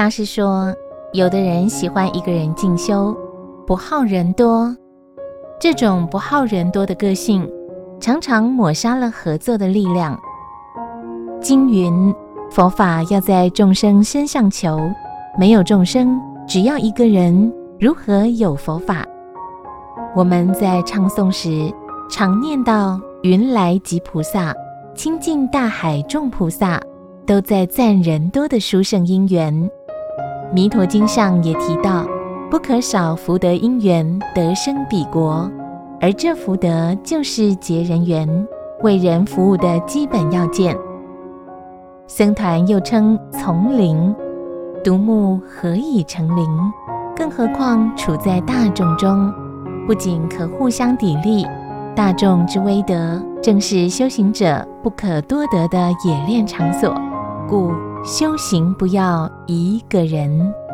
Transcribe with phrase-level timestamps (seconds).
[0.00, 0.74] 大师说，
[1.12, 3.14] 有的人喜欢一个人静修，
[3.66, 4.74] 不好人多。
[5.60, 7.46] 这种不好人多的个性，
[8.00, 10.18] 常常抹杀了合作的力量。
[11.42, 12.14] 经云：
[12.50, 14.80] 佛法要在众生身上求，
[15.38, 19.04] 没有众生，只要一个人，如何有佛法？
[20.16, 21.70] 我们在唱诵时，
[22.08, 24.54] 常念到云来即菩萨，
[24.94, 26.80] 清净大海众菩萨，
[27.26, 29.70] 都在赞人多的殊胜因缘。
[30.52, 32.06] 弥陀经上也提到。
[32.50, 35.48] 不可少福德因缘得生彼国，
[36.00, 38.28] 而这福德就是结人缘、
[38.82, 40.76] 为人服务的基本要件。
[42.08, 44.12] 僧团又称丛林，
[44.82, 46.44] 独木何以成林？
[47.14, 49.32] 更何况处在大众中，
[49.86, 51.48] 不仅可互相砥砺，
[51.94, 56.92] 大众之威德正是修行者不可多得的冶炼场所。
[57.48, 57.70] 故
[58.02, 60.69] 修行不要一个人。